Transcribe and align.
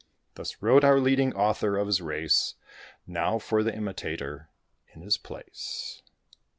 Thus 0.33 0.59
wrote 0.63 0.83
our 0.83 0.99
leading 0.99 1.31
author 1.35 1.77
of 1.77 1.85
his 1.85 2.01
race; 2.01 2.55
Now 3.05 3.37
for 3.37 3.61
the 3.61 3.75
imitator, 3.75 4.49
in 4.95 5.01
his 5.03 5.19
place. 5.19 6.01